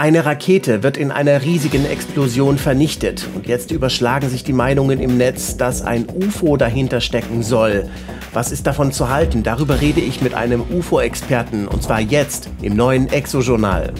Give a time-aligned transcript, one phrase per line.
[0.00, 3.26] Eine Rakete wird in einer riesigen Explosion vernichtet.
[3.34, 7.90] Und jetzt überschlagen sich die Meinungen im Netz, dass ein UFO dahinter stecken soll.
[8.32, 9.42] Was ist davon zu halten?
[9.42, 11.66] Darüber rede ich mit einem UFO-Experten.
[11.66, 13.92] Und zwar jetzt im neuen Exo-Journal.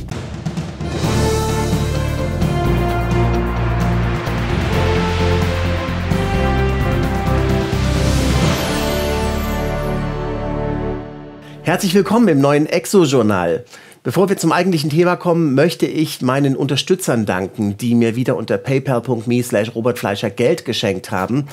[11.64, 13.64] Herzlich willkommen im neuen Exo-Journal.
[14.08, 18.56] Bevor wir zum eigentlichen Thema kommen, möchte ich meinen Unterstützern danken, die mir wieder unter
[18.56, 21.46] paypal.me slash robertfleischer Geld geschenkt haben.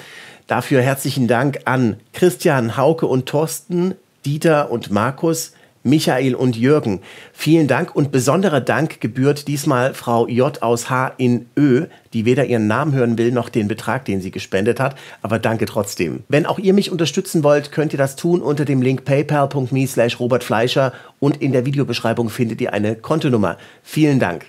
[0.48, 5.52] Dafür herzlichen Dank an Christian, Hauke und Thorsten, Dieter und Markus,
[5.86, 7.00] Michael und Jürgen.
[7.32, 12.46] Vielen Dank und besonderer Dank gebührt diesmal Frau J aus H in Ö, die weder
[12.46, 16.24] ihren Namen hören will noch den Betrag, den sie gespendet hat, aber danke trotzdem.
[16.28, 20.20] Wenn auch ihr mich unterstützen wollt, könnt ihr das tun unter dem Link paypal.me slash
[20.20, 23.58] robertfleischer und in der Videobeschreibung findet ihr eine Kontonummer.
[23.84, 24.48] Vielen Dank.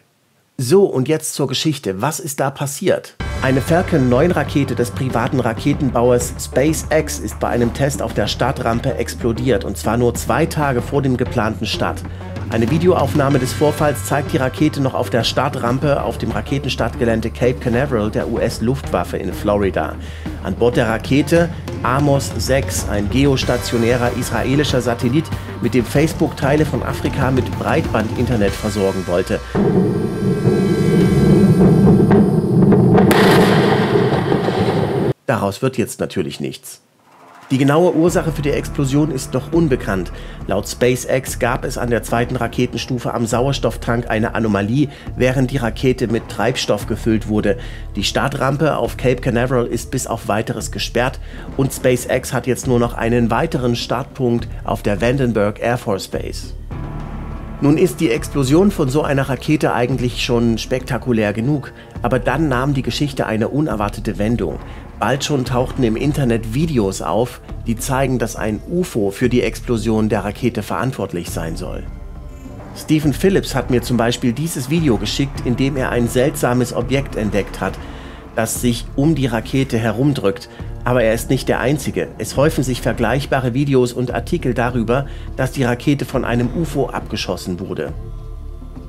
[0.57, 2.01] So, und jetzt zur Geschichte.
[2.01, 3.15] Was ist da passiert?
[3.43, 8.95] Eine Falcon 9 Rakete des privaten Raketenbauers SpaceX ist bei einem Test auf der Startrampe
[8.95, 12.03] explodiert und zwar nur zwei Tage vor dem geplanten Start.
[12.51, 17.55] Eine Videoaufnahme des Vorfalls zeigt die Rakete noch auf der Startrampe auf dem Raketenstartgelände Cape
[17.61, 19.95] Canaveral der US-Luftwaffe in Florida.
[20.43, 21.49] An Bord der Rakete
[21.83, 25.27] Amos 6, ein geostationärer israelischer Satellit,
[25.61, 29.41] mit dem Facebook Teile von Afrika mit Breitbandinternet versorgen wollte.
[35.27, 36.81] Daraus wird jetzt natürlich nichts.
[37.53, 40.11] Die genaue Ursache für die Explosion ist noch unbekannt.
[40.49, 46.09] Laut SpaceX gab es an der zweiten Raketenstufe am Sauerstofftank eine Anomalie, während die Rakete
[46.09, 47.57] mit Treibstoff gefüllt wurde.
[47.95, 51.21] Die Startrampe auf Cape Canaveral ist bis auf weiteres gesperrt
[51.57, 56.55] und SpaceX hat jetzt nur noch einen weiteren Startpunkt auf der Vandenberg Air Force Base.
[57.61, 62.75] Nun ist die Explosion von so einer Rakete eigentlich schon spektakulär genug, aber dann nahm
[62.75, 64.59] die Geschichte eine unerwartete Wendung.
[64.99, 70.09] Bald schon tauchten im Internet Videos auf, die zeigen, dass ein UFO für die Explosion
[70.09, 71.85] der Rakete verantwortlich sein soll.
[72.75, 77.17] Stephen Phillips hat mir zum Beispiel dieses Video geschickt, in dem er ein seltsames Objekt
[77.17, 77.75] entdeckt hat,
[78.35, 80.49] das sich um die Rakete herumdrückt.
[80.85, 82.09] Aber er ist nicht der Einzige.
[82.19, 85.07] Es häufen sich vergleichbare Videos und Artikel darüber,
[85.37, 87.93] dass die Rakete von einem UFO abgeschossen wurde.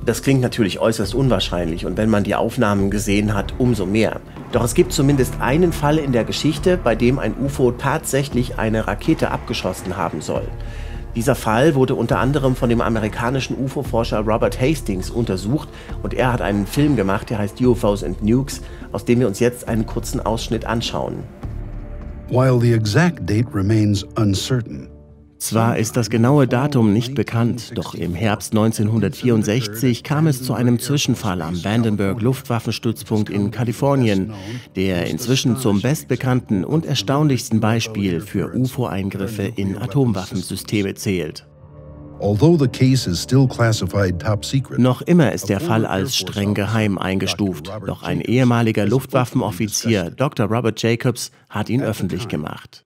[0.04, 4.20] Das klingt natürlich äußerst unwahrscheinlich und wenn man die Aufnahmen gesehen hat, umso mehr.
[4.52, 8.86] Doch es gibt zumindest einen Fall in der Geschichte, bei dem ein UFO tatsächlich eine
[8.86, 10.48] Rakete abgeschossen haben soll.
[11.14, 15.68] Dieser Fall wurde unter anderem von dem amerikanischen UFO-Forscher Robert Hastings untersucht
[16.02, 18.60] und er hat einen Film gemacht, der heißt UFOs and Nukes,
[18.92, 21.24] aus dem wir uns jetzt einen kurzen Ausschnitt anschauen.
[22.30, 24.88] While the exact date remains uncertain,
[25.38, 30.78] zwar ist das genaue Datum nicht bekannt, doch im Herbst 1964 kam es zu einem
[30.78, 34.32] Zwischenfall am Vandenberg Luftwaffenstützpunkt in Kalifornien,
[34.76, 41.46] der inzwischen zum bestbekannten und erstaunlichsten Beispiel für UFO-Eingriffe in Atomwaffensysteme zählt.
[44.76, 50.46] Noch immer ist der Fall als streng geheim eingestuft, doch ein ehemaliger Luftwaffenoffizier, Dr.
[50.46, 52.84] Robert Jacobs, hat ihn öffentlich gemacht.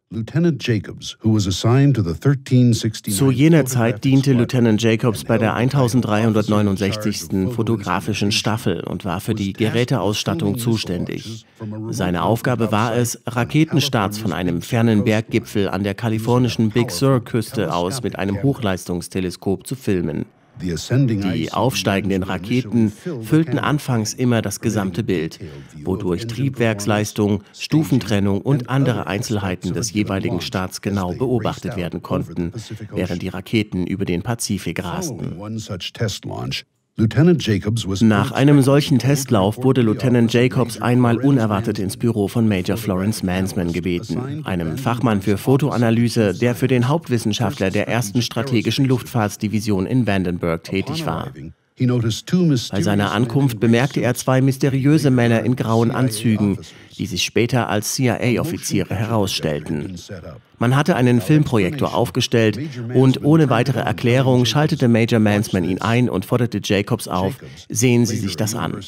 [3.08, 7.50] Zu jener Zeit diente Lieutenant Jacobs bei der 1369.
[7.54, 11.46] fotografischen Staffel und war für die Geräteausstattung zuständig.
[11.90, 18.02] Seine Aufgabe war es, Raketenstarts von einem fernen Berggipfel an der kalifornischen Big Sur-Küste aus
[18.02, 20.26] mit einem Hochleistungsteleskop zu filmen.
[20.62, 22.92] Die aufsteigenden Raketen
[23.22, 25.40] füllten anfangs immer das gesamte Bild,
[25.84, 32.52] wodurch Triebwerksleistung, Stufentrennung und andere Einzelheiten des jeweiligen Starts genau beobachtet werden konnten,
[32.92, 35.36] während die Raketen über den Pazifik rasten.
[36.98, 43.72] Nach einem solchen Testlauf wurde Lieutenant Jacobs einmal unerwartet ins Büro von Major Florence Mansman
[43.72, 50.64] gebeten, einem Fachmann für Fotoanalyse, der für den Hauptwissenschaftler der ersten strategischen Luftfahrtsdivision in Vandenberg
[50.64, 51.32] tätig war.
[52.70, 56.58] Bei seiner Ankunft bemerkte er zwei mysteriöse Männer in grauen Anzügen,
[56.98, 59.98] die sich später als CIA-Offiziere herausstellten.
[60.58, 62.58] Man hatte einen Filmprojektor aufgestellt
[62.94, 67.34] und ohne weitere Erklärung schaltete Major Mansman ihn ein und forderte Jacobs auf,
[67.68, 68.78] sehen Sie sich das an.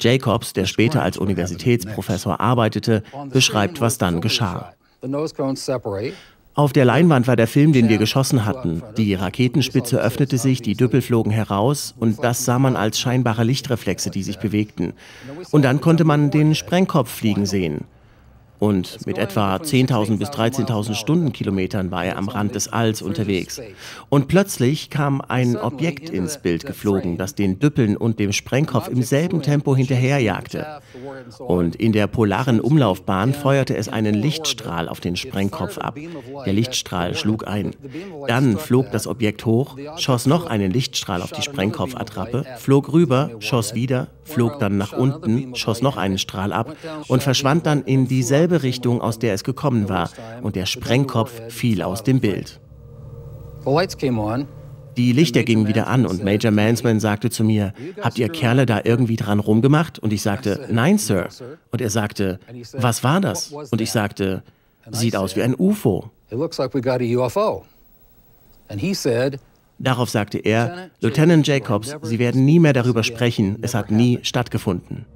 [0.00, 4.72] Jacobs, der später als Universitätsprofessor arbeitete, beschreibt, was dann geschah.
[6.54, 8.82] Auf der Leinwand war der Film, den wir geschossen hatten.
[8.98, 14.10] Die Raketenspitze öffnete sich, die Düppel flogen heraus und das sah man als scheinbare Lichtreflexe,
[14.10, 14.92] die sich bewegten.
[15.50, 17.84] Und dann konnte man den Sprengkopf fliegen sehen.
[18.58, 23.60] Und mit etwa 10.000 bis 13.000 Stundenkilometern war er am Rand des Alls unterwegs.
[24.08, 29.02] Und plötzlich kam ein Objekt ins Bild geflogen, das den Düppeln und dem Sprengkopf im
[29.02, 30.64] selben Tempo hinterherjagte.
[31.38, 35.96] Und in der polaren Umlaufbahn feuerte es einen Lichtstrahl auf den Sprengkopf ab.
[36.44, 37.74] Der Lichtstrahl schlug ein.
[38.26, 43.74] Dann flog das Objekt hoch, schoss noch einen Lichtstrahl auf die Sprengkopfattrappe, flog rüber, schoss
[43.74, 46.76] wieder, flog dann nach unten, schoss noch einen Strahl ab
[47.08, 50.10] und verschwand dann in dieselbe Richtung, aus der es gekommen war,
[50.42, 52.60] und der Sprengkopf fiel aus dem Bild.
[54.96, 58.80] Die Lichter gingen wieder an und Major Mansman sagte zu mir, habt ihr Kerle da
[58.84, 59.98] irgendwie dran rumgemacht?
[59.98, 61.28] Und ich sagte, nein, Sir.
[61.70, 62.38] Und er sagte,
[62.72, 63.52] was war das?
[63.52, 64.42] Und ich sagte,
[64.90, 66.10] sieht aus wie ein UFO.
[69.78, 75.06] Darauf sagte er, Lieutenant Jacobs, Sie werden nie mehr darüber sprechen, es hat nie stattgefunden.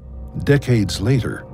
[0.46, 1.44] Decades later,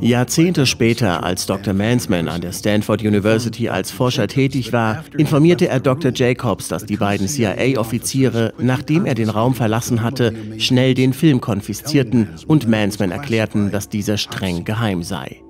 [0.00, 1.74] Jahrzehnte später, als Dr.
[1.74, 6.12] Mansman an der Stanford University als Forscher tätig war, informierte er Dr.
[6.14, 12.28] Jacobs, dass die beiden CIA-Offiziere, nachdem er den Raum verlassen hatte, schnell den Film konfiszierten
[12.46, 15.42] und Mansman erklärten, dass dieser streng geheim sei.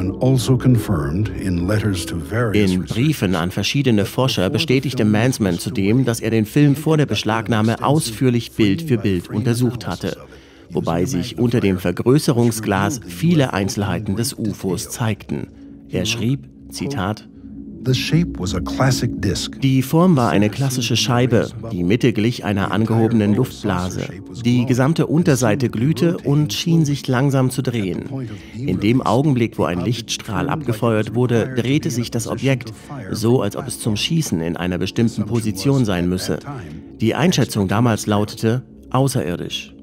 [2.53, 7.83] in Briefen an verschiedene Forscher bestätigte Mansman zudem, dass er den Film vor der Beschlagnahme
[7.83, 10.18] ausführlich Bild für Bild untersucht hatte
[10.71, 15.47] wobei sich unter dem Vergrößerungsglas viele Einzelheiten des UFOs zeigten.
[15.89, 17.27] Er schrieb, Zitat,
[19.63, 24.07] die Form war eine klassische Scheibe, die Mitte glich einer angehobenen Luftblase.
[24.45, 28.06] Die gesamte Unterseite glühte und schien sich langsam zu drehen.
[28.56, 32.71] In dem Augenblick, wo ein Lichtstrahl abgefeuert wurde, drehte sich das Objekt,
[33.09, 36.38] so als ob es zum Schießen in einer bestimmten Position sein müsse.
[37.00, 39.73] Die Einschätzung damals lautete außerirdisch.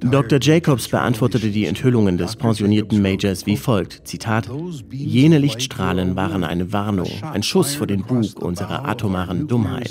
[0.00, 0.38] Dr.
[0.40, 4.48] Jacobs beantwortete die Enthüllungen des pensionierten Majors wie folgt, Zitat,
[4.90, 9.90] jene Lichtstrahlen waren eine Warnung, ein Schuss vor den Bug unserer atomaren Dummheit.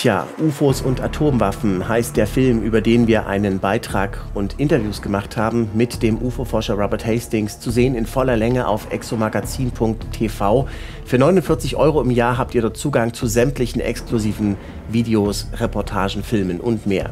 [0.00, 5.36] Tja, UFOs und Atomwaffen heißt der Film, über den wir einen Beitrag und Interviews gemacht
[5.36, 10.66] haben mit dem UFO-Forscher Robert Hastings, zu sehen in voller Länge auf exomagazin.tv.
[11.04, 14.56] Für 49 Euro im Jahr habt ihr dort Zugang zu sämtlichen exklusiven
[14.88, 17.10] Videos, Reportagen, Filmen und mehr.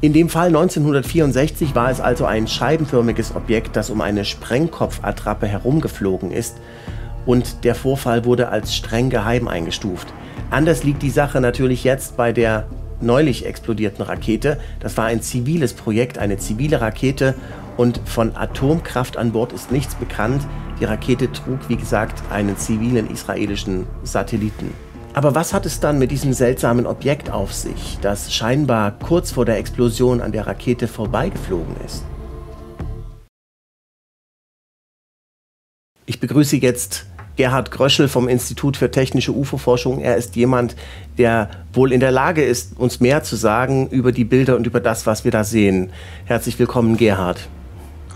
[0.00, 6.30] In dem Fall 1964 war es also ein scheibenförmiges Objekt, das um eine Sprengkopfattrappe herumgeflogen
[6.30, 6.58] ist
[7.26, 10.14] und der Vorfall wurde als streng geheim eingestuft.
[10.50, 12.66] Anders liegt die Sache natürlich jetzt bei der
[13.00, 14.58] neulich explodierten Rakete.
[14.80, 17.36] Das war ein ziviles Projekt, eine zivile Rakete
[17.76, 20.42] und von Atomkraft an Bord ist nichts bekannt.
[20.80, 24.74] Die Rakete trug, wie gesagt, einen zivilen israelischen Satelliten.
[25.14, 29.44] Aber was hat es dann mit diesem seltsamen Objekt auf sich, das scheinbar kurz vor
[29.44, 32.04] der Explosion an der Rakete vorbeigeflogen ist?
[36.06, 37.06] Ich begrüße jetzt
[37.40, 40.02] Gerhard Gröschel vom Institut für technische UFO-Forschung.
[40.02, 40.76] Er ist jemand,
[41.16, 44.78] der wohl in der Lage ist, uns mehr zu sagen über die Bilder und über
[44.78, 45.90] das, was wir da sehen.
[46.26, 47.48] Herzlich willkommen, Gerhard.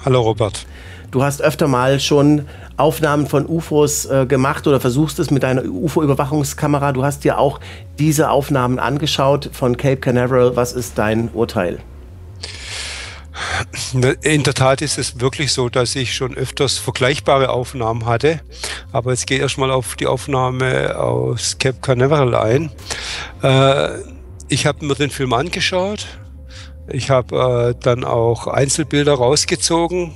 [0.05, 0.67] Hallo, Robert.
[1.11, 2.44] Du hast öfter mal schon
[2.76, 6.93] Aufnahmen von UFOs äh, gemacht oder versuchst es mit deiner UFO-Überwachungskamera.
[6.93, 7.61] Du hast dir auch
[7.99, 10.55] diese Aufnahmen angeschaut von Cape Canaveral.
[10.55, 11.79] Was ist dein Urteil?
[13.94, 18.41] In der Tat ist es wirklich so, dass ich schon öfters vergleichbare Aufnahmen hatte.
[18.91, 22.73] Aber jetzt gehe ich erstmal auf die Aufnahme aus Cape Canaveral ein.
[23.43, 24.00] Äh,
[24.49, 26.06] ich habe mir den Film angeschaut.
[26.89, 30.13] Ich habe äh, dann auch Einzelbilder rausgezogen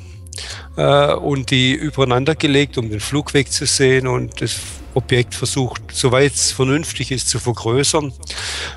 [0.77, 4.57] äh, und die übereinander gelegt, um den Flugweg zu sehen und das
[4.95, 8.13] Objekt versucht, soweit es vernünftig ist, zu vergrößern.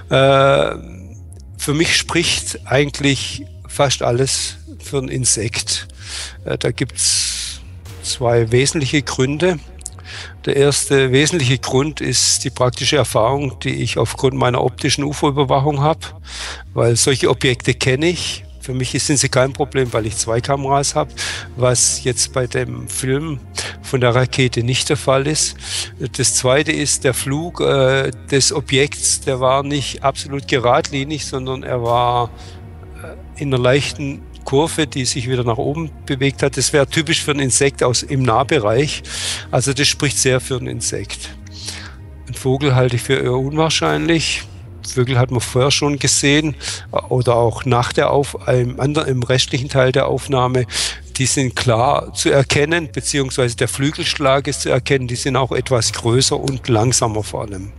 [0.10, 5.88] Für mich spricht eigentlich fast alles für ein Insekt.
[6.46, 7.62] Äh, da gibt es
[8.04, 9.60] zwei wesentliche Gründe.
[10.46, 16.02] Der erste wesentliche Grund ist die praktische Erfahrung, die ich aufgrund meiner optischen UFO-Überwachung habe,
[16.74, 18.44] weil solche Objekte kenne ich.
[18.60, 21.12] Für mich sind sie kein Problem, weil ich zwei Kameras habe,
[21.56, 23.40] was jetzt bei dem Film
[23.82, 25.56] von der Rakete nicht der Fall ist.
[26.18, 31.82] Das zweite ist der Flug äh, des Objekts, der war nicht absolut geradlinig, sondern er
[31.82, 32.30] war
[33.42, 36.58] in einer leichten Kurve, die sich wieder nach oben bewegt hat.
[36.58, 39.02] Das wäre typisch für ein Insekt aus im Nahbereich.
[39.50, 41.30] Also das spricht sehr für ein Insekt.
[42.28, 44.44] Ein Vogel halte ich für eher unwahrscheinlich.
[44.88, 46.56] Vögel hat man vorher schon gesehen
[47.10, 50.66] oder auch nach der Auf im, anderen, im restlichen Teil der Aufnahme.
[51.18, 55.08] Die sind klar zu erkennen, beziehungsweise der Flügelschlag ist zu erkennen.
[55.08, 57.72] Die sind auch etwas größer und langsamer vor allem.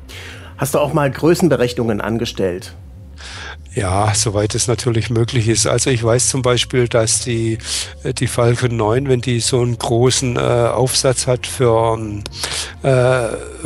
[0.58, 2.74] Hast du auch mal Größenberechnungen angestellt?
[3.74, 5.66] Ja, soweit es natürlich möglich ist.
[5.66, 7.56] Also ich weiß zum Beispiel, dass die,
[8.02, 11.98] äh, die Falcon 9, wenn die so einen großen äh, Aufsatz hat für,
[12.82, 12.88] äh,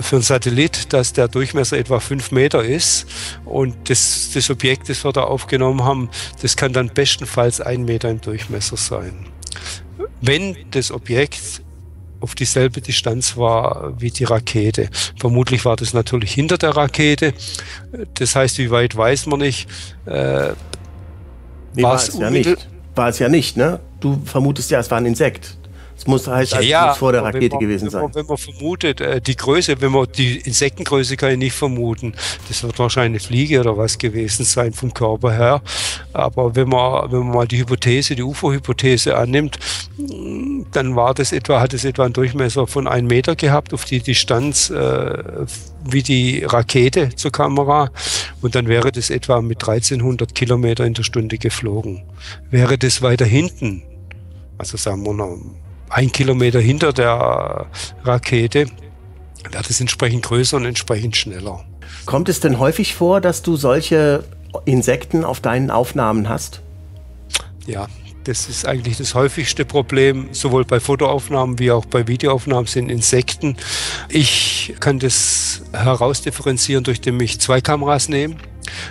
[0.01, 3.07] für einen Satellit, dass der Durchmesser etwa fünf Meter ist
[3.45, 6.09] und das, das Objekt, das wir da aufgenommen haben,
[6.41, 9.27] das kann dann bestenfalls ein Meter im Durchmesser sein.
[10.21, 11.63] Wenn das Objekt
[12.21, 14.89] auf dieselbe Distanz war wie die Rakete.
[15.19, 17.35] Vermutlich war das natürlich hinter der Rakete.
[18.15, 19.69] Das heißt, wie weit weiß man nicht.
[20.07, 20.51] Äh,
[21.75, 22.69] nee, war es ja nicht.
[22.95, 23.81] War es ja nicht, ne?
[24.01, 25.57] Du vermutest ja, es war ein Insekt.
[25.97, 28.01] Es muss halt ja, ja, vor der Rakete man, gewesen sein.
[28.01, 31.55] Wenn man, wenn man vermutet, äh, die Größe, wenn man die Insektengröße kann ich nicht
[31.55, 32.15] vermuten.
[32.49, 35.63] Das wird wahrscheinlich eine Fliege oder was gewesen sein vom Körper her.
[36.13, 39.59] Aber wenn man, wenn man mal die Hypothese, die UFO-Hypothese annimmt,
[40.73, 44.01] dann war das etwa, hat es etwa einen Durchmesser von einem Meter gehabt auf die
[44.01, 45.47] Distanz äh,
[45.85, 47.91] wie die Rakete zur Kamera.
[48.43, 52.03] Und dann wäre das etwa mit 1300 Kilometer in der Stunde geflogen.
[52.51, 53.83] Wäre das weiter hinten,
[54.59, 55.39] also sagen wir noch
[55.89, 57.67] ein Kilometer hinter der
[58.05, 58.67] Rakete,
[59.51, 61.65] wird es entsprechend größer und entsprechend schneller.
[62.05, 64.25] Kommt es denn häufig vor, dass du solche
[64.65, 66.63] Insekten auf deinen Aufnahmen hast?
[67.67, 67.89] Ja,
[68.25, 73.57] das ist eigentlich das häufigste Problem, sowohl bei Fotoaufnahmen wie auch bei Videoaufnahmen sind Insekten.
[74.09, 78.37] Ich kann das herausdifferenzieren, durch den ich zwei Kameras nehme.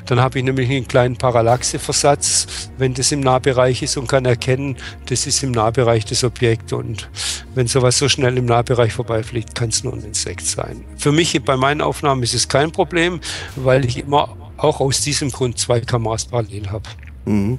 [0.05, 4.77] Dann habe ich nämlich einen kleinen Parallaxeversatz, wenn das im Nahbereich ist und kann erkennen,
[5.07, 6.73] das ist im Nahbereich des Objekts.
[6.73, 7.09] Und
[7.53, 10.83] wenn sowas so schnell im Nahbereich vorbeifliegt, kann es nur ein Insekt sein.
[10.97, 13.19] Für mich bei meinen Aufnahmen ist es kein Problem,
[13.55, 16.89] weil ich immer auch aus diesem Grund zwei Kameras parallel habe.
[17.25, 17.57] Mhm.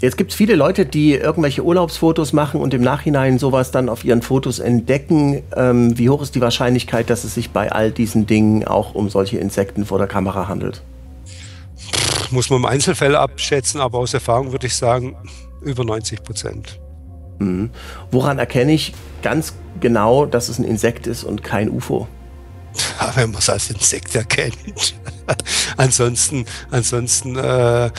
[0.00, 4.02] Jetzt gibt es viele Leute, die irgendwelche Urlaubsfotos machen und im Nachhinein sowas dann auf
[4.02, 5.42] ihren Fotos entdecken.
[5.54, 9.10] Ähm, wie hoch ist die Wahrscheinlichkeit, dass es sich bei all diesen Dingen auch um
[9.10, 10.82] solche Insekten vor der Kamera handelt?
[12.32, 15.16] Muss man im Einzelfall abschätzen, aber aus Erfahrung würde ich sagen,
[15.62, 16.80] über 90 Prozent.
[17.38, 17.70] Mhm.
[18.10, 22.06] Woran erkenne ich ganz genau, dass es ein Insekt ist und kein UFO?
[23.00, 24.94] Ja, wenn man es als Insekt erkennt.
[25.76, 27.90] ansonsten ansonsten äh,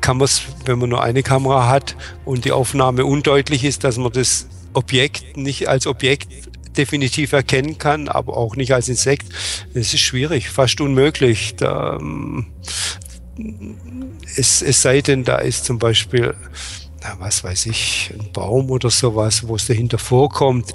[0.00, 3.96] kann man es, wenn man nur eine Kamera hat und die Aufnahme undeutlich ist, dass
[3.96, 6.28] man das Objekt nicht als Objekt
[6.76, 9.26] definitiv erkennen kann, aber auch nicht als Insekt.
[9.74, 11.56] Es ist schwierig, fast unmöglich.
[11.56, 12.46] Da, ähm,
[14.36, 16.34] es, es sei denn, da ist zum Beispiel,
[17.02, 20.72] na, was weiß ich, ein Baum oder sowas, wo es dahinter vorkommt.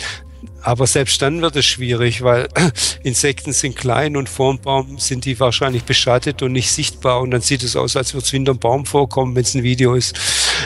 [0.61, 2.47] Aber selbst dann wird es schwierig, weil
[3.03, 7.31] Insekten sind klein und vor dem Baum sind die wahrscheinlich beschattet und nicht sichtbar und
[7.31, 9.93] dann sieht es aus, als würde es hinter dem Baum vorkommen, wenn es ein Video
[9.95, 10.19] ist.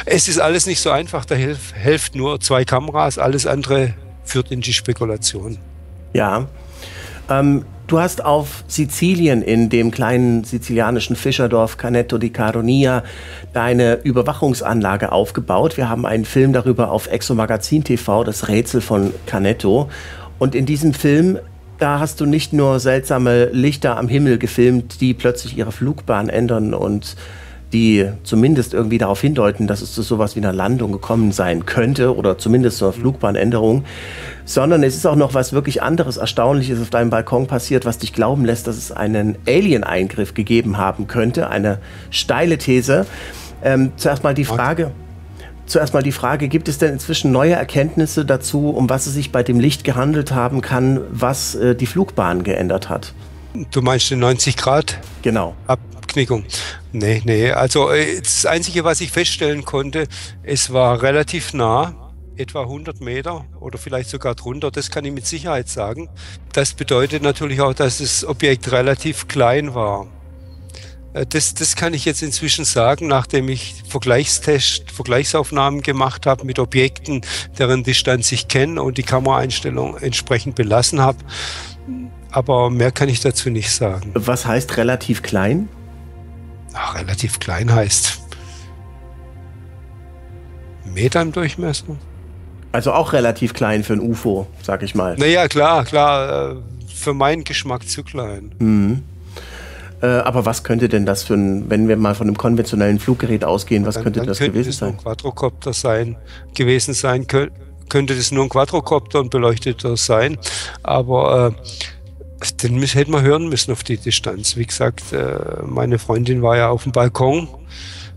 [0.05, 3.93] Es ist alles nicht so einfach, da hilft nur zwei Kameras, alles andere
[4.23, 5.57] führt in die Spekulation.
[6.13, 6.47] Ja.
[7.29, 13.03] Ähm, Du hast auf Sizilien in dem kleinen sizilianischen Fischerdorf Canetto di Caronia
[13.51, 15.75] deine Überwachungsanlage aufgebaut.
[15.75, 19.89] Wir haben einen Film darüber auf Exo Magazin TV, das Rätsel von Canetto.
[20.39, 21.37] Und in diesem Film,
[21.79, 26.73] da hast du nicht nur seltsame Lichter am Himmel gefilmt, die plötzlich ihre Flugbahn ändern
[26.73, 27.17] und
[27.73, 32.15] die zumindest irgendwie darauf hindeuten, dass es zu sowas wie einer Landung gekommen sein könnte
[32.15, 33.85] oder zumindest zur Flugbahnänderung,
[34.45, 38.13] sondern es ist auch noch was wirklich anderes, Erstaunliches auf deinem Balkon passiert, was dich
[38.13, 43.05] glauben lässt, dass es einen Alien-Eingriff gegeben haben könnte, eine steile These.
[43.63, 44.91] Ähm, zuerst mal die Frage.
[45.67, 49.31] Zuerst mal die Frage, gibt es denn inzwischen neue Erkenntnisse dazu, um was es sich
[49.31, 53.13] bei dem Licht gehandelt haben kann, was äh, die Flugbahn geändert hat?
[53.71, 54.99] Du meinst den 90 Grad?
[55.21, 55.55] Genau.
[56.11, 56.43] Abknickung.
[56.91, 57.51] Nee, nee.
[57.51, 60.07] Also äh, das Einzige, was ich feststellen konnte,
[60.43, 64.71] es war relativ nah, etwa 100 Meter oder vielleicht sogar drunter.
[64.71, 66.09] Das kann ich mit Sicherheit sagen.
[66.51, 70.07] Das bedeutet natürlich auch, dass das Objekt relativ klein war.
[71.13, 76.59] Äh, das, das kann ich jetzt inzwischen sagen, nachdem ich Vergleichstest, Vergleichsaufnahmen gemacht habe mit
[76.59, 77.21] Objekten,
[77.57, 81.19] deren Distanz ich kenne und die Kameraeinstellung entsprechend belassen habe.
[82.31, 84.11] Aber mehr kann ich dazu nicht sagen.
[84.13, 85.69] Was heißt relativ klein?
[86.73, 88.21] Ach, relativ klein heißt
[90.85, 91.97] Meter im Durchmesser.
[92.71, 95.15] Also auch relativ klein für ein UFO, sag ich mal.
[95.17, 96.51] Naja, klar, klar.
[96.51, 96.55] Äh,
[96.93, 98.53] für meinen Geschmack zu klein.
[98.59, 99.03] Mhm.
[100.01, 103.43] Äh, aber was könnte denn das für ein, wenn wir mal von einem konventionellen Fluggerät
[103.43, 104.89] ausgehen, was dann, könnte dann das gewesen sein?
[104.89, 106.15] Ein Quadrocopter sein,
[106.55, 110.37] gewesen sein, könnte das nur ein Quadrocopter und beleuchteter sein.
[110.81, 111.61] Aber äh,
[112.61, 114.57] den hätten wir hören müssen auf die Distanz.
[114.57, 117.47] Wie gesagt, äh, meine Freundin war ja auf dem Balkon,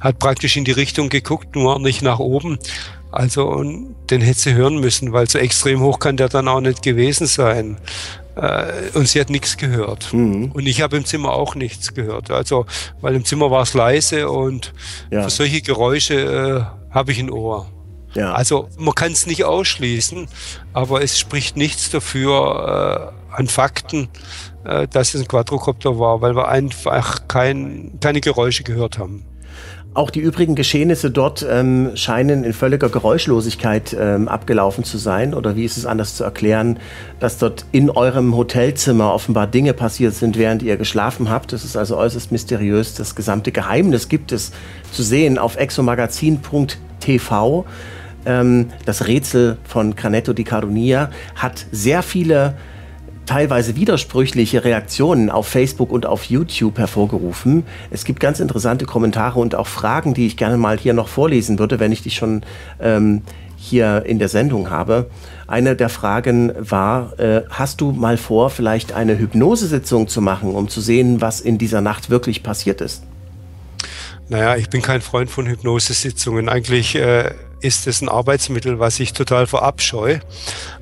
[0.01, 2.59] hat praktisch in die Richtung geguckt, nur nicht nach oben.
[3.11, 6.61] Also und den hätte sie hören müssen, weil so extrem hoch kann der dann auch
[6.61, 7.79] nicht gewesen sein.
[8.37, 10.13] Äh, und sie hat nichts gehört.
[10.13, 10.51] Mhm.
[10.53, 12.31] Und ich habe im Zimmer auch nichts gehört.
[12.31, 12.67] Also,
[13.01, 14.73] weil im Zimmer war es leise und
[15.11, 15.23] ja.
[15.23, 16.15] für solche Geräusche
[16.91, 17.69] äh, habe ich ein Ohr.
[18.15, 18.33] Ja.
[18.33, 20.29] Also man kann es nicht ausschließen,
[20.73, 24.09] aber es spricht nichts dafür äh, an Fakten,
[24.65, 29.25] äh, dass es ein Quadrocopter war, weil wir einfach kein, keine Geräusche gehört haben.
[29.95, 35.35] Auch die übrigen Geschehnisse dort ähm, scheinen in völliger Geräuschlosigkeit ähm, abgelaufen zu sein.
[35.35, 36.81] Oder wie ist es anders zu erklären,
[37.21, 41.53] dass dort in eurem Hotelzimmer offenbar Dinge passiert sind, während ihr geschlafen habt?
[41.53, 42.95] Das ist also äußerst mysteriös.
[42.95, 44.51] Das gesamte Geheimnis gibt es
[44.91, 47.65] zu sehen auf exomagazin.tv.
[48.27, 52.57] Ähm, das Rätsel von Canetto di Caronia hat sehr viele
[53.27, 57.65] teilweise widersprüchliche Reaktionen auf Facebook und auf YouTube hervorgerufen.
[57.91, 61.59] Es gibt ganz interessante Kommentare und auch Fragen, die ich gerne mal hier noch vorlesen
[61.59, 62.43] würde, wenn ich dich schon
[62.81, 63.23] ähm,
[63.57, 65.11] hier in der Sendung habe.
[65.47, 70.69] Eine der Fragen war, äh, hast du mal vor, vielleicht eine Hypnosesitzung zu machen, um
[70.69, 73.05] zu sehen, was in dieser Nacht wirklich passiert ist?
[74.29, 76.49] Naja, ich bin kein Freund von Hypnosesitzungen.
[76.49, 77.31] Eigentlich äh,
[77.65, 80.21] ist es ein Arbeitsmittel, was ich total verabscheue.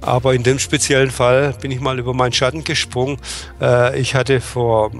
[0.00, 3.18] Aber in dem speziellen Fall bin ich mal über meinen Schatten gesprungen.
[3.60, 4.90] Äh, ich hatte vor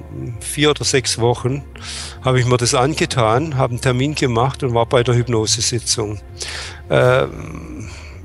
[0.41, 1.65] vier oder sechs Wochen,
[2.25, 6.21] habe ich mir das angetan, habe einen Termin gemacht und war bei der Hypnosesitzung.
[6.89, 7.27] Äh,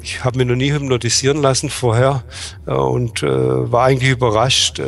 [0.04, 2.24] ich habe mich noch nie hypnotisieren lassen vorher
[2.68, 4.80] äh, und war eigentlich überrascht,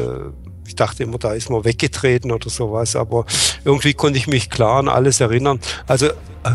[0.70, 3.26] ich dachte immer, da ist man weggetreten oder sowas, aber
[3.66, 5.60] irgendwie konnte ich mich klar an alles erinnern.
[5.88, 6.12] Also äh,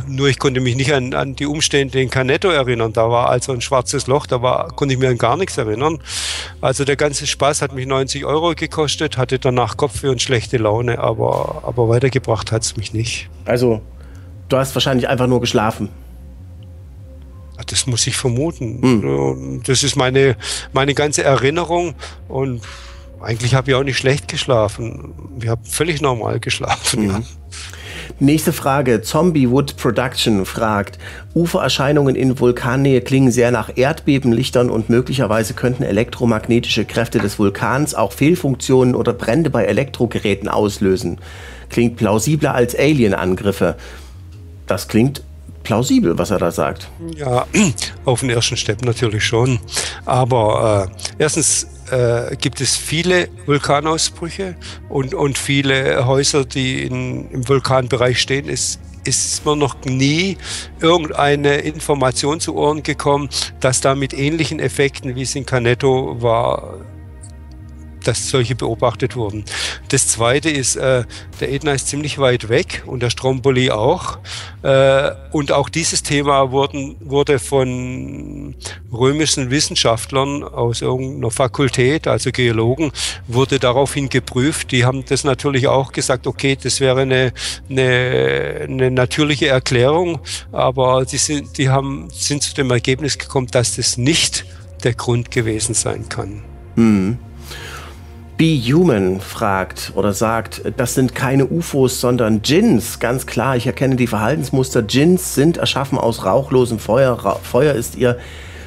[0.06, 2.92] nur ich konnte mich nicht an, an die Umstände in Canetto erinnern.
[2.92, 5.98] Da war also ein schwarzes Loch, da war, konnte ich mir an gar nichts erinnern.
[6.60, 11.00] Also der ganze Spaß hat mich 90 Euro gekostet, hatte danach Kopfweh und schlechte Laune,
[11.00, 13.28] aber, aber weitergebracht hat es mich nicht.
[13.44, 13.82] Also
[14.48, 15.88] du hast wahrscheinlich einfach nur geschlafen.
[17.66, 18.80] Das muss ich vermuten.
[18.80, 19.62] Hm.
[19.66, 20.36] Das ist meine,
[20.72, 21.94] meine ganze Erinnerung
[22.28, 22.62] und
[23.24, 25.14] eigentlich habe ich auch nicht schlecht geschlafen.
[25.40, 27.06] Ich habe völlig normal geschlafen.
[27.06, 27.24] Mhm.
[28.20, 29.02] Nächste Frage.
[29.02, 30.98] Zombie Wood Production fragt,
[31.34, 38.12] Ufererscheinungen in Vulkannähe klingen sehr nach Erdbebenlichtern und möglicherweise könnten elektromagnetische Kräfte des Vulkans auch
[38.12, 41.18] Fehlfunktionen oder Brände bei Elektrogeräten auslösen.
[41.70, 43.76] Klingt plausibler als Alien-Angriffe.
[44.66, 45.22] Das klingt
[45.64, 46.88] plausibel, was er da sagt.
[47.16, 47.46] Ja,
[48.04, 49.58] auf den ersten Step natürlich schon.
[50.04, 54.56] Aber äh, erstens äh, gibt es viele Vulkanausbrüche
[54.88, 58.48] und, und viele Häuser, die in, im Vulkanbereich stehen.
[58.48, 60.38] Es ist mir noch nie
[60.80, 63.28] irgendeine Information zu Ohren gekommen,
[63.60, 66.78] dass da mit ähnlichen Effekten, wie es in Canetto war,
[68.04, 69.44] dass solche beobachtet wurden.
[69.88, 71.04] Das zweite ist, äh,
[71.40, 74.18] der Ätna ist ziemlich weit weg und der Stromboli auch.
[74.62, 78.54] Äh, und auch dieses Thema wurden, wurde von
[78.92, 82.92] römischen Wissenschaftlern aus irgendeiner Fakultät, also Geologen,
[83.26, 84.70] wurde daraufhin geprüft.
[84.70, 87.32] Die haben das natürlich auch gesagt, okay, das wäre eine,
[87.68, 90.20] eine, eine natürliche Erklärung,
[90.52, 94.44] aber die, sind, die haben, sind zu dem Ergebnis gekommen, dass das nicht
[94.84, 96.42] der Grund gewesen sein kann.
[96.76, 97.18] Mhm.
[98.36, 102.98] Be Human fragt oder sagt, das sind keine UFOs, sondern Djinns.
[102.98, 104.82] Ganz klar, ich erkenne die Verhaltensmuster.
[104.82, 107.12] Djinns sind erschaffen aus rauchlosem Feuer.
[107.12, 108.18] Ra Feuer ist ihr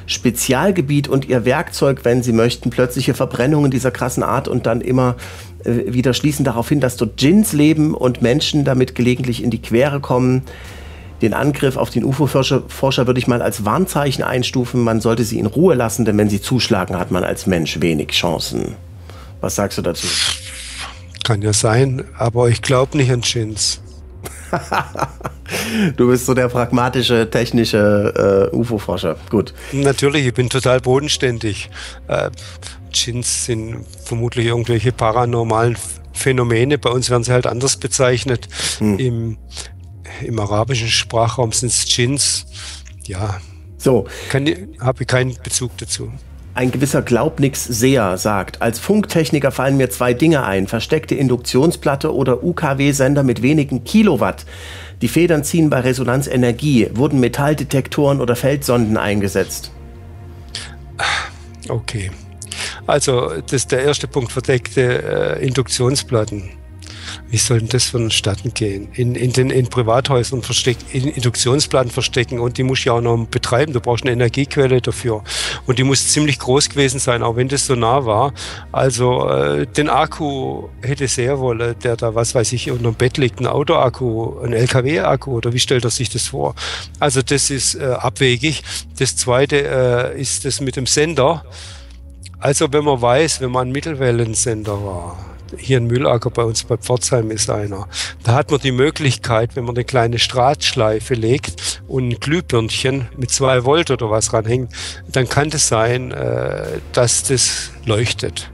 [0.05, 2.69] Spezialgebiet und ihr Werkzeug, wenn sie möchten.
[2.69, 5.17] Plötzliche Verbrennungen dieser krassen Art und dann immer
[5.65, 9.61] äh, wieder schließen darauf hin, dass dort Djinns leben und Menschen damit gelegentlich in die
[9.61, 10.43] Quere kommen.
[11.21, 14.81] Den Angriff auf den UFO-Forscher Forscher würde ich mal als Warnzeichen einstufen.
[14.81, 18.11] Man sollte sie in Ruhe lassen, denn wenn sie zuschlagen, hat man als Mensch wenig
[18.11, 18.86] Chancen.
[19.41, 20.07] Was sagst du dazu?
[21.23, 23.81] Kann ja sein, aber ich glaube nicht an Chins.
[25.97, 29.17] du bist so der pragmatische, technische äh, UFO-Forscher.
[29.29, 29.53] Gut.
[29.71, 31.69] Natürlich, ich bin total bodenständig.
[32.07, 32.31] Äh,
[32.91, 35.77] Chins sind vermutlich irgendwelche paranormalen
[36.13, 36.77] Phänomene.
[36.77, 38.47] Bei uns werden sie halt anders bezeichnet.
[38.79, 38.99] Hm.
[38.99, 39.37] Im,
[40.21, 42.45] Im arabischen Sprachraum sind es Chins.
[43.05, 43.39] Ja.
[43.77, 44.07] So.
[44.79, 46.11] Habe ich keinen Bezug dazu.
[46.57, 50.65] Ein gewisser Glaubnix-Seher sagt, als Funktechniker fallen mir zwei Dinge ein.
[50.65, 54.43] Versteckte Induktionsplatte oder UKW-Sender mit wenigen Kilowatt.
[55.03, 56.89] Die Federn ziehen bei Resonanzenergie.
[56.95, 59.71] Wurden Metalldetektoren oder Feldsonden eingesetzt?
[61.69, 62.09] Okay.
[62.87, 66.49] Also, das ist der erste Punkt, verdeckte äh, Induktionsplatten.
[67.29, 68.89] Wie soll denn das vonstatten gehen?
[68.93, 73.17] In, in den in Privathäusern versteckt, in Induktionsplatten verstecken und die muss ja auch noch
[73.25, 73.73] betreiben.
[73.73, 75.23] Du brauchst eine Energiequelle dafür.
[75.65, 78.33] Und die muss ziemlich groß gewesen sein, auch wenn das so nah war.
[78.71, 83.17] Also äh, den Akku hätte sehr wohl, der da, was weiß ich, unter dem Bett
[83.17, 86.55] liegt, ein Autoakku, ein LKW-Akku oder wie stellt er sich das vor?
[86.99, 88.63] Also das ist äh, abwegig.
[88.97, 91.43] Das zweite äh, ist das mit dem Sender
[92.39, 95.17] Also wenn man weiß, wenn man ein Mittelwellensender war,
[95.57, 97.87] hier in Mühlacker bei uns bei Pforzheim ist einer.
[98.23, 103.31] Da hat man die Möglichkeit, wenn man eine kleine Strahlschleife legt und ein Glühbirnchen mit
[103.31, 104.73] zwei Volt oder was ranhängt,
[105.11, 108.51] dann kann es das sein, äh, dass das leuchtet.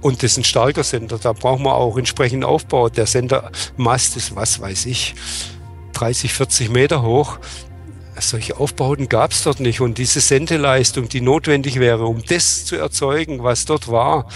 [0.00, 1.18] Und das ist ein starker Sender.
[1.18, 2.88] Da braucht man auch entsprechenden Aufbau.
[2.88, 5.14] Der Sendermast ist, was weiß ich,
[5.92, 7.38] 30, 40 Meter hoch.
[8.20, 9.80] Solche Aufbauten gab es dort nicht.
[9.80, 14.28] Und diese Sendeleistung, die notwendig wäre, um das zu erzeugen, was dort war,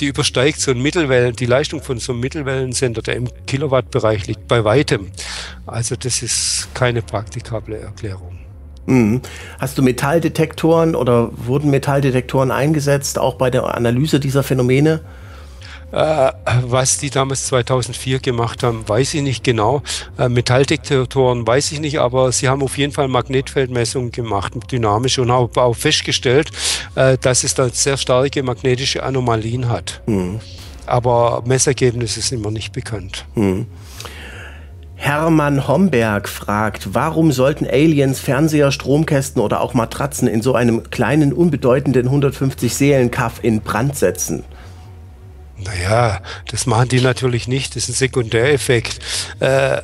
[0.00, 4.48] die übersteigt so ein Mittelwellen, die Leistung von so einem Mittelwellensender, der im Kilowattbereich liegt,
[4.48, 5.10] bei weitem.
[5.66, 8.38] Also das ist keine praktikable Erklärung.
[8.86, 9.22] Mhm.
[9.58, 15.00] Hast du Metalldetektoren oder wurden Metalldetektoren eingesetzt, auch bei der Analyse dieser Phänomene?
[15.92, 19.82] Äh, was die damals 2004 gemacht haben, weiß ich nicht genau.
[20.18, 25.30] Äh, Metalldetektoren weiß ich nicht, aber sie haben auf jeden Fall Magnetfeldmessungen gemacht, dynamisch und
[25.30, 26.50] haben auch festgestellt,
[26.94, 30.00] äh, dass es da sehr starke magnetische Anomalien hat.
[30.06, 30.40] Mhm.
[30.86, 33.26] Aber Messergebnisse sind immer nicht bekannt.
[33.34, 33.66] Mhm.
[34.96, 41.32] Hermann Homberg fragt, warum sollten Aliens Fernseher, Stromkästen oder auch Matratzen in so einem kleinen,
[41.32, 44.44] unbedeutenden 150 Seelen-Kaff in Brand setzen?
[45.56, 47.76] Naja, das machen die natürlich nicht.
[47.76, 48.98] Das ist ein Sekundäreffekt.
[49.40, 49.82] Äh,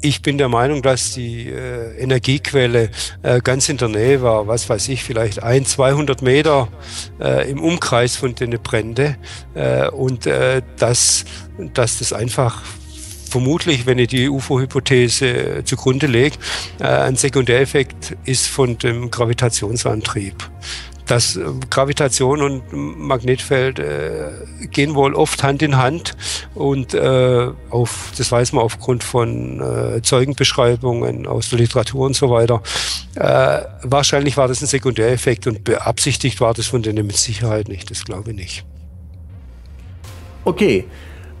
[0.00, 2.90] ich bin der Meinung, dass die äh, Energiequelle
[3.22, 6.68] äh, ganz in der Nähe war, was weiß ich, vielleicht ein, 200 Meter
[7.20, 9.16] äh, im Umkreis von den Brände
[9.54, 11.24] äh, und äh, dass,
[11.74, 12.62] dass das einfach
[13.28, 16.36] vermutlich, wenn ich die UFO-Hypothese zugrunde lege,
[16.78, 20.48] äh, ein Sekundäreffekt ist von dem Gravitationsantrieb
[21.08, 24.30] dass äh, Gravitation und Magnetfeld äh,
[24.70, 26.16] gehen wohl oft Hand in Hand
[26.54, 32.30] und äh, auf, das weiß man aufgrund von äh, Zeugenbeschreibungen aus der Literatur und so
[32.30, 32.62] weiter.
[33.16, 37.90] Äh, wahrscheinlich war das ein Sekundäreffekt und beabsichtigt war das von denen mit Sicherheit nicht,
[37.90, 38.64] das glaube ich nicht.
[40.44, 40.84] Okay,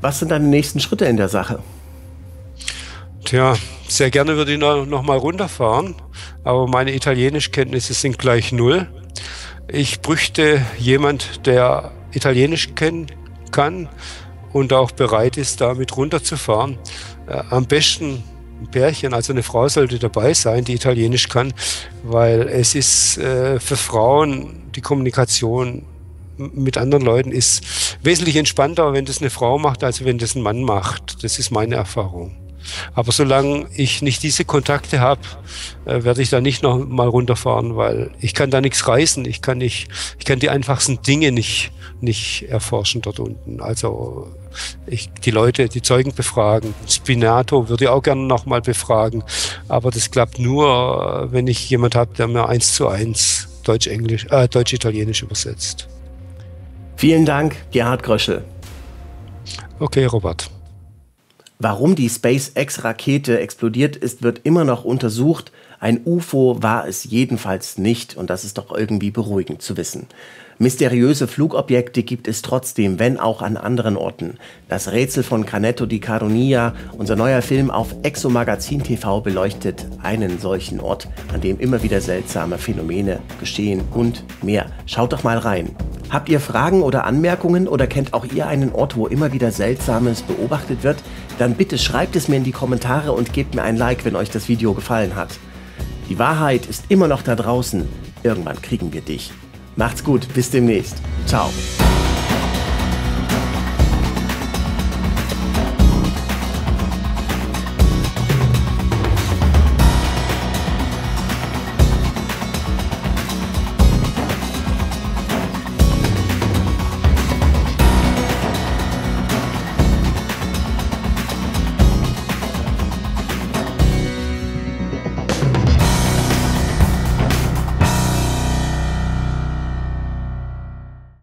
[0.00, 1.60] was sind deine nächsten Schritte in der Sache?
[3.24, 3.56] Tja,
[3.88, 5.94] sehr gerne würde ich noch, noch mal runterfahren,
[6.44, 8.86] aber meine Italienischkenntnisse sind gleich null.
[9.70, 13.06] Ich bräuchte jemand, der Italienisch kennen
[13.52, 13.88] kann
[14.54, 16.78] und auch bereit ist, damit runterzufahren.
[17.26, 18.22] Äh, am besten
[18.62, 21.52] ein Pärchen, also eine Frau sollte dabei sein, die Italienisch kann,
[22.02, 25.84] weil es ist äh, für Frauen die Kommunikation
[26.38, 30.42] mit anderen Leuten ist wesentlich entspannter, wenn das eine Frau macht, als wenn das ein
[30.42, 31.22] Mann macht.
[31.24, 32.47] Das ist meine Erfahrung.
[32.94, 35.20] Aber solange ich nicht diese Kontakte habe,
[35.84, 39.24] äh, werde ich da nicht noch mal runterfahren, weil ich kann da nichts reißen.
[39.24, 43.60] Ich kann nicht, ich kann die einfachsten Dinge nicht, nicht erforschen dort unten.
[43.60, 44.28] Also
[44.86, 46.74] ich, die Leute, die Zeugen befragen.
[46.88, 49.22] Spinato würde ich auch gerne noch mal befragen.
[49.68, 54.48] Aber das klappt nur, wenn ich jemand habe, der mir eins zu eins Deutsch-Englisch, äh,
[54.48, 55.88] Deutsch-Italienisch übersetzt.
[56.96, 58.44] Vielen Dank, Gerhard Gröschel.
[59.78, 60.50] Okay, Robert.
[61.60, 65.50] Warum die SpaceX-Rakete explodiert ist, wird immer noch untersucht.
[65.80, 70.06] Ein UFO war es jedenfalls nicht und das ist doch irgendwie beruhigend zu wissen.
[70.60, 74.38] Mysteriöse Flugobjekte gibt es trotzdem, wenn auch an anderen Orten.
[74.68, 80.40] Das Rätsel von Canetto di Caronia, unser neuer Film auf Exo Magazin TV beleuchtet einen
[80.40, 84.66] solchen Ort, an dem immer wieder seltsame Phänomene geschehen und mehr.
[84.86, 85.76] Schaut doch mal rein.
[86.10, 90.22] Habt ihr Fragen oder Anmerkungen oder kennt auch ihr einen Ort, wo immer wieder Seltsames
[90.22, 90.96] beobachtet wird?
[91.38, 94.30] Dann bitte schreibt es mir in die Kommentare und gebt mir ein Like, wenn euch
[94.30, 95.38] das Video gefallen hat.
[96.08, 97.88] Die Wahrheit ist immer noch da draußen.
[98.24, 99.30] Irgendwann kriegen wir dich.
[99.78, 100.96] Macht's gut, bis demnächst.
[101.24, 101.50] Ciao.